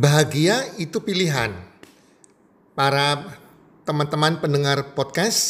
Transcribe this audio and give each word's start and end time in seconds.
Bahagia 0.00 0.80
itu 0.80 0.96
pilihan. 1.04 1.52
Para 2.72 3.36
teman-teman 3.84 4.40
pendengar 4.40 4.96
podcast, 4.96 5.44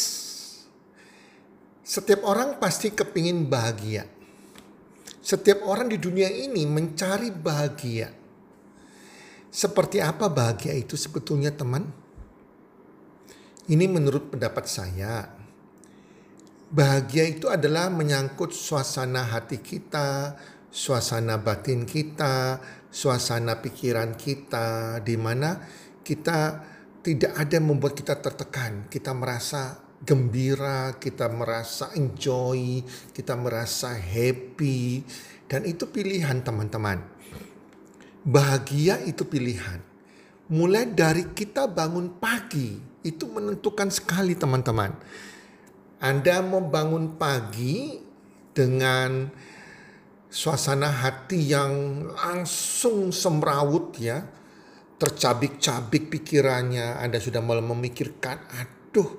setiap 1.87 2.27
orang 2.27 2.59
pasti 2.59 2.91
kepingin 2.91 3.47
bahagia. 3.47 4.03
Setiap 5.23 5.63
orang 5.63 5.87
di 5.87 5.95
dunia 5.95 6.27
ini 6.27 6.67
mencari 6.67 7.31
bahagia. 7.31 8.11
Seperti 9.47 10.03
apa 10.03 10.27
bahagia 10.27 10.75
itu 10.75 10.99
sebetulnya 10.99 11.55
teman? 11.55 11.87
Ini 13.71 13.87
menurut 13.87 14.35
pendapat 14.35 14.67
saya. 14.67 15.31
Bahagia 16.67 17.23
itu 17.23 17.47
adalah 17.47 17.87
menyangkut 17.87 18.51
suasana 18.51 19.31
hati 19.31 19.63
kita, 19.63 20.35
suasana 20.67 21.39
batin 21.39 21.87
kita, 21.87 22.59
suasana 22.91 23.63
pikiran 23.63 24.19
kita 24.19 24.99
di 25.01 25.15
mana 25.15 25.63
kita 26.03 26.67
tidak 27.01 27.33
ada 27.33 27.57
yang 27.57 27.71
membuat 27.71 27.97
kita 27.97 28.19
tertekan. 28.19 28.85
Kita 28.91 29.15
merasa 29.15 29.79
gembira, 30.03 30.99
kita 30.99 31.31
merasa 31.31 31.89
enjoy, 31.97 32.85
kita 33.15 33.33
merasa 33.39 33.95
happy 33.95 35.01
dan 35.49 35.65
itu 35.65 35.89
pilihan 35.89 36.43
teman-teman. 36.45 37.01
Bahagia 38.21 39.01
itu 39.01 39.25
pilihan. 39.25 39.81
Mulai 40.51 40.93
dari 40.93 41.31
kita 41.31 41.65
bangun 41.65 42.21
pagi 42.21 42.77
itu 43.01 43.25
menentukan 43.25 43.89
sekali 43.89 44.37
teman-teman. 44.37 44.93
Anda 46.01 46.41
mau 46.45 46.61
bangun 46.65 47.17
pagi 47.17 47.97
dengan 48.51 49.31
suasana 50.31 50.87
hati 50.87 51.51
yang 51.51 52.07
langsung 52.15 53.11
semrawut 53.11 53.99
ya. 53.99 54.23
Tercabik-cabik 54.95 56.07
pikirannya. 56.07 57.01
Anda 57.01 57.19
sudah 57.19 57.43
mulai 57.43 57.65
memikirkan, 57.65 58.37
aduh 58.53 59.09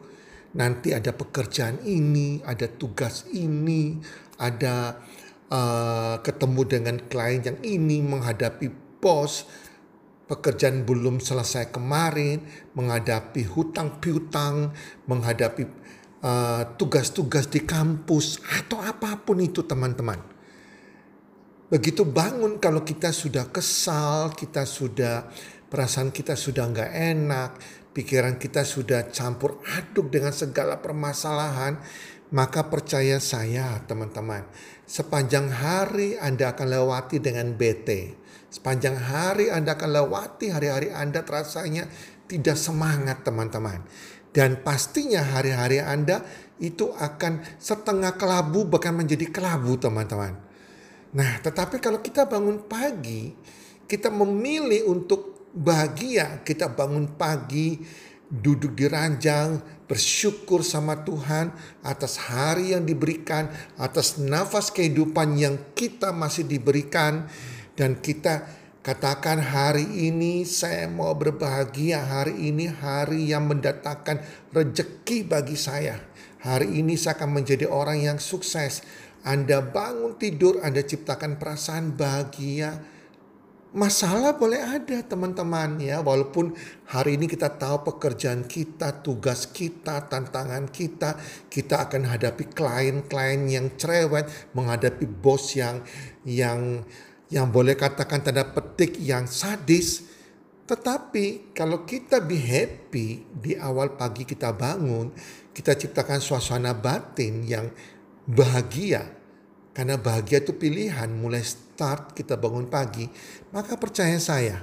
nanti 0.56 0.94
ada 0.94 1.10
pekerjaan 1.10 1.82
ini, 1.82 2.38
ada 2.47 2.70
tugas 2.70 3.26
ini, 3.34 3.98
ada 4.38 5.03
uh, 5.50 6.22
ketemu 6.22 6.60
dengan 6.64 6.97
klien 7.10 7.42
yang 7.42 7.58
ini, 7.66 7.98
menghadapi 7.98 8.70
bos, 9.03 9.42
pekerjaan 10.31 10.87
belum 10.87 11.19
selesai 11.19 11.75
kemarin, 11.75 12.47
menghadapi 12.78 13.42
hutang 13.50 13.98
piutang, 13.98 14.70
menghadapi 15.10 15.66
uh, 16.22 16.78
tugas-tugas 16.78 17.50
uh, 17.50 17.53
di 17.58 17.60
kampus, 17.66 18.38
atau 18.54 18.78
apa 18.78 19.19
pun 19.19 19.42
itu 19.42 19.66
teman-teman 19.66 20.41
Begitu 21.72 22.05
bangun 22.05 22.60
kalau 22.60 22.84
kita 22.84 23.16
sudah 23.16 23.49
kesal, 23.49 24.37
kita 24.37 24.69
sudah 24.69 25.25
perasaan 25.72 26.12
kita 26.12 26.37
sudah 26.37 26.69
nggak 26.69 26.93
enak, 26.93 27.50
pikiran 27.97 28.37
kita 28.37 28.60
sudah 28.60 29.09
campur 29.09 29.56
aduk 29.65 30.12
dengan 30.12 30.37
segala 30.37 30.84
permasalahan, 30.84 31.81
maka 32.37 32.69
percaya 32.69 33.16
saya 33.25 33.81
teman-teman, 33.88 34.44
sepanjang 34.84 35.49
hari 35.49 36.21
Anda 36.21 36.53
akan 36.53 36.69
lewati 36.77 37.25
dengan 37.25 37.56
BT. 37.56 38.21
Sepanjang 38.53 39.00
hari 39.00 39.49
Anda 39.49 39.72
akan 39.72 39.97
lewati 39.97 40.53
hari-hari 40.53 40.93
Anda 40.93 41.25
terasanya 41.25 41.88
tidak 42.28 42.61
semangat 42.61 43.25
teman-teman. 43.25 43.81
Dan 44.28 44.61
pastinya 44.61 45.25
hari-hari 45.25 45.81
Anda 45.81 46.21
itu 46.61 46.93
akan 46.93 47.56
setengah 47.56 48.21
kelabu 48.21 48.69
bahkan 48.69 48.93
menjadi 48.93 49.32
kelabu 49.32 49.81
teman-teman. 49.81 50.51
Nah, 51.12 51.45
tetapi 51.45 51.77
kalau 51.77 52.00
kita 52.00 52.25
bangun 52.25 52.65
pagi, 52.65 53.37
kita 53.84 54.09
memilih 54.09 54.89
untuk 54.89 55.53
bahagia, 55.53 56.41
kita 56.41 56.73
bangun 56.73 57.21
pagi, 57.21 57.77
duduk 58.33 58.73
di 58.73 58.89
ranjang, 58.89 59.61
bersyukur 59.84 60.65
sama 60.65 61.05
Tuhan 61.05 61.53
atas 61.84 62.17
hari 62.17 62.73
yang 62.73 62.89
diberikan, 62.89 63.53
atas 63.77 64.17
nafas 64.17 64.73
kehidupan 64.73 65.37
yang 65.37 65.61
kita 65.77 66.17
masih 66.17 66.49
diberikan, 66.49 67.29
dan 67.77 68.00
kita 68.00 68.49
katakan 68.81 69.37
hari 69.37 69.84
ini 69.84 70.49
saya 70.49 70.89
mau 70.89 71.12
berbahagia, 71.12 72.00
hari 72.00 72.49
ini 72.49 72.73
hari 72.73 73.37
yang 73.37 73.53
mendatangkan 73.53 74.25
rejeki 74.56 75.29
bagi 75.29 75.61
saya. 75.61 76.00
Hari 76.43 76.83
ini 76.83 76.99
saya 76.99 77.21
akan 77.21 77.39
menjadi 77.39 77.71
orang 77.71 78.03
yang 78.03 78.19
sukses. 78.19 78.83
Anda 79.22 79.62
bangun 79.62 80.19
tidur, 80.19 80.59
Anda 80.66 80.83
ciptakan 80.83 81.38
perasaan 81.38 81.94
bahagia. 81.94 82.83
Masalah 83.72 84.37
boleh 84.37 84.60
ada 84.60 85.00
teman-teman 85.00 85.81
ya, 85.81 86.05
walaupun 86.05 86.53
hari 86.93 87.16
ini 87.16 87.25
kita 87.25 87.56
tahu 87.56 87.88
pekerjaan 87.88 88.44
kita, 88.44 89.00
tugas 89.00 89.49
kita, 89.49 90.12
tantangan 90.12 90.69
kita, 90.69 91.16
kita 91.49 91.88
akan 91.88 92.05
hadapi 92.05 92.53
klien-klien 92.53 93.49
yang 93.49 93.72
cerewet, 93.81 94.28
menghadapi 94.53 95.09
bos 95.09 95.56
yang 95.56 95.81
yang 96.28 96.84
yang 97.32 97.49
boleh 97.49 97.72
katakan 97.72 98.21
tanda 98.21 98.44
petik 98.44 99.00
yang 99.00 99.25
sadis. 99.25 100.05
Tetapi 100.69 101.56
kalau 101.56 101.88
kita 101.88 102.21
be 102.21 102.37
happy 102.37 103.25
di 103.32 103.56
awal 103.56 103.97
pagi 103.97 104.28
kita 104.28 104.53
bangun, 104.53 105.16
kita 105.56 105.81
ciptakan 105.81 106.21
suasana 106.21 106.77
batin 106.77 107.41
yang 107.49 107.72
bahagia. 108.27 109.09
Karena 109.72 109.97
bahagia 109.97 110.44
itu 110.44 110.53
pilihan 110.53 111.09
mulai 111.09 111.41
start 111.41 112.12
kita 112.12 112.37
bangun 112.37 112.69
pagi. 112.69 113.09
Maka 113.56 113.81
percaya 113.81 114.21
saya, 114.21 114.60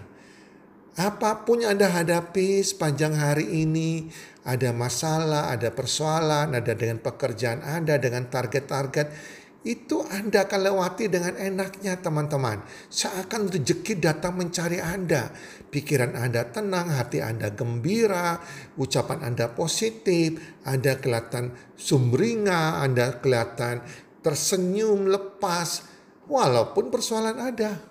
apa 0.99 1.47
pun 1.47 1.63
yang 1.63 1.79
Anda 1.79 1.87
hadapi 1.87 2.59
sepanjang 2.59 3.15
hari 3.15 3.63
ini, 3.63 4.11
ada 4.43 4.75
masalah, 4.75 5.47
ada 5.47 5.71
persoalan, 5.71 6.51
ada 6.51 6.75
dengan 6.75 6.99
pekerjaan 6.99 7.63
Anda, 7.63 7.95
dengan 7.95 8.27
target-target, 8.27 9.07
itu 9.67 10.07
Anda 10.07 10.47
akan 10.47 10.71
lewati 10.71 11.11
dengan 11.11 11.35
enaknya 11.35 11.99
teman-teman. 11.99 12.63
Seakan 12.87 13.51
rezeki 13.51 13.99
datang 13.99 14.39
mencari 14.39 14.79
Anda. 14.79 15.35
Pikiran 15.67 16.15
Anda 16.15 16.47
tenang, 16.47 16.87
hati 16.95 17.19
Anda 17.19 17.51
gembira, 17.51 18.39
ucapan 18.79 19.27
Anda 19.27 19.51
positif, 19.51 20.39
Anda 20.63 20.95
kelihatan 20.95 21.75
sumringah, 21.75 22.79
Anda 22.79 23.19
kelihatan 23.19 23.83
tersenyum 24.23 25.11
lepas. 25.11 25.83
Walaupun 26.31 26.87
persoalan 26.87 27.35
ada. 27.35 27.83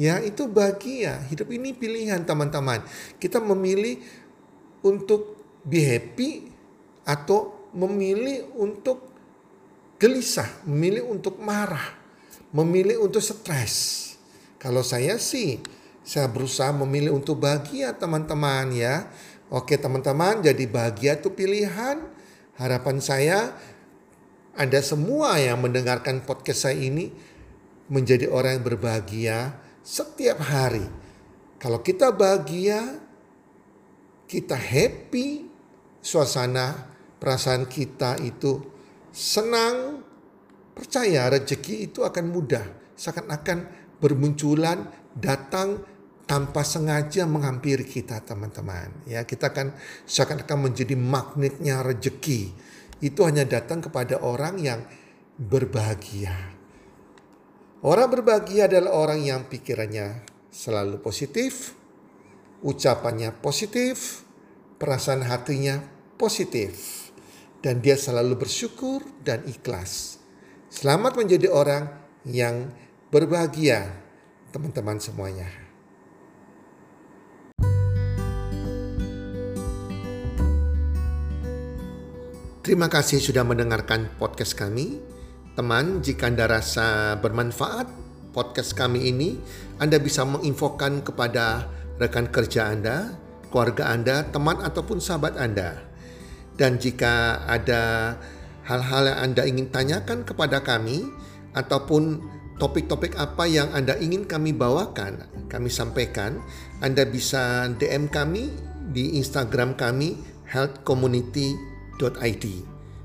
Ya 0.00 0.16
itu 0.24 0.48
bahagia. 0.48 1.28
Hidup 1.28 1.52
ini 1.52 1.76
pilihan 1.76 2.24
teman-teman. 2.24 2.80
Kita 3.20 3.36
memilih 3.36 4.00
untuk 4.80 5.36
be 5.60 5.84
happy 5.84 6.48
atau 7.04 7.68
memilih 7.76 8.48
untuk 8.56 9.11
gelisah, 10.02 10.50
memilih 10.66 11.06
untuk 11.06 11.38
marah, 11.38 11.94
memilih 12.50 13.06
untuk 13.06 13.22
stres. 13.22 14.02
Kalau 14.58 14.82
saya 14.82 15.14
sih, 15.22 15.62
saya 16.02 16.26
berusaha 16.26 16.74
memilih 16.74 17.14
untuk 17.14 17.38
bahagia 17.38 17.94
teman-teman 17.94 18.74
ya. 18.74 19.06
Oke 19.46 19.78
teman-teman, 19.78 20.42
jadi 20.42 20.66
bahagia 20.66 21.22
itu 21.22 21.30
pilihan. 21.30 22.02
Harapan 22.58 22.98
saya 22.98 23.54
Anda 24.58 24.82
semua 24.82 25.38
yang 25.38 25.62
mendengarkan 25.62 26.26
podcast 26.26 26.66
saya 26.66 26.82
ini 26.82 27.14
menjadi 27.86 28.26
orang 28.26 28.58
yang 28.58 28.66
berbahagia 28.66 29.38
setiap 29.86 30.42
hari. 30.42 30.82
Kalau 31.62 31.78
kita 31.78 32.10
bahagia, 32.10 32.98
kita 34.26 34.58
happy, 34.58 35.46
suasana 36.02 36.90
perasaan 37.22 37.70
kita 37.70 38.18
itu 38.18 38.72
senang, 39.12 40.02
percaya 40.72 41.28
rezeki 41.28 41.92
itu 41.92 42.02
akan 42.02 42.32
mudah. 42.32 42.64
Seakan-akan 42.96 43.58
bermunculan, 44.00 44.88
datang 45.12 45.84
tanpa 46.24 46.64
sengaja 46.64 47.28
menghampiri 47.28 47.84
kita 47.84 48.24
teman-teman. 48.24 49.04
Ya, 49.04 49.22
kita 49.28 49.52
akan 49.52 49.76
seakan-akan 50.08 50.72
menjadi 50.72 50.96
magnetnya 50.96 51.84
rezeki. 51.84 52.50
Itu 53.04 53.28
hanya 53.28 53.44
datang 53.44 53.84
kepada 53.84 54.18
orang 54.24 54.56
yang 54.58 54.80
berbahagia. 55.36 56.32
Orang 57.82 58.14
berbahagia 58.14 58.70
adalah 58.70 58.94
orang 58.94 59.26
yang 59.26 59.40
pikirannya 59.50 60.22
selalu 60.54 61.02
positif, 61.02 61.74
ucapannya 62.62 63.34
positif, 63.42 64.22
perasaan 64.78 65.26
hatinya 65.26 65.82
positif, 66.14 67.10
dan 67.62 67.78
dia 67.78 67.94
selalu 67.94 68.42
bersyukur 68.42 69.06
dan 69.22 69.46
ikhlas. 69.46 70.18
Selamat 70.66 71.14
menjadi 71.14 71.46
orang 71.46 71.86
yang 72.26 72.74
berbahagia, 73.14 73.86
teman-teman 74.50 74.98
semuanya. 74.98 75.46
Terima 82.62 82.86
kasih 82.86 83.18
sudah 83.22 83.46
mendengarkan 83.46 84.10
podcast 84.18 84.54
kami. 84.58 84.98
Teman, 85.54 86.02
jika 86.02 86.30
Anda 86.30 86.46
rasa 86.46 87.18
bermanfaat 87.18 87.86
podcast 88.32 88.74
kami 88.74 89.12
ini, 89.12 89.38
Anda 89.78 90.00
bisa 90.02 90.26
menginfokan 90.26 91.04
kepada 91.04 91.68
rekan 92.00 92.30
kerja 92.32 92.72
Anda, 92.72 93.12
keluarga 93.52 93.92
Anda, 93.92 94.24
teman 94.30 94.62
ataupun 94.62 95.02
sahabat 95.02 95.36
Anda. 95.36 95.91
Dan 96.62 96.78
jika 96.78 97.42
ada 97.50 98.14
hal-hal 98.62 99.10
yang 99.10 99.18
Anda 99.18 99.42
ingin 99.50 99.74
tanyakan 99.74 100.22
kepada 100.22 100.62
kami 100.62 101.10
ataupun 101.58 102.22
topik-topik 102.62 103.18
apa 103.18 103.50
yang 103.50 103.74
Anda 103.74 103.98
ingin 103.98 104.30
kami 104.30 104.54
bawakan, 104.54 105.26
kami 105.50 105.66
sampaikan, 105.66 106.38
Anda 106.78 107.02
bisa 107.02 107.66
DM 107.74 108.06
kami 108.06 108.54
di 108.94 109.18
Instagram 109.18 109.74
kami 109.74 110.14
healthcommunity.id. 110.46 112.44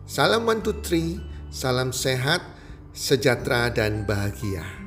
Salam 0.06 0.46
one 0.46 0.62
two 0.62 0.78
three, 0.86 1.18
salam 1.50 1.90
sehat, 1.90 2.46
sejahtera 2.94 3.74
dan 3.74 4.06
bahagia. 4.06 4.87